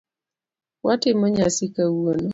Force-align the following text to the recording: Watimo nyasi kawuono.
Watimo 0.85 1.25
nyasi 1.29 1.65
kawuono. 1.75 2.29